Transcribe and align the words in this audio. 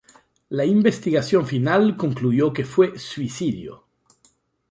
La 0.49 0.65
investigación 0.65 1.45
final 1.45 1.95
concluyó 1.95 2.51
que 2.53 2.65
fue 2.65 2.97
suicidio. 2.97 3.83